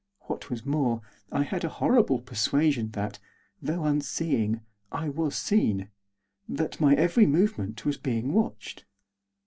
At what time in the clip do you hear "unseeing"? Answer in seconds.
3.85-4.61